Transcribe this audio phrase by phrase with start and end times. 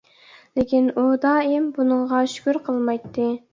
[0.59, 3.33] لېكىن ئۇ دائىم، بۇنىڭغا شۈكۈر قىلمايتتى.